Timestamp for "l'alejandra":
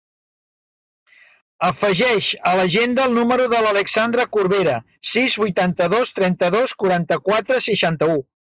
3.67-4.27